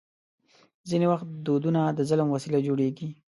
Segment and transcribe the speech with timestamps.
[0.89, 3.07] ځینې وخت دودونه د ظلم وسیله جوړېږي.